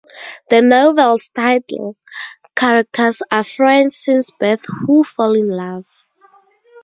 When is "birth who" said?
4.31-5.03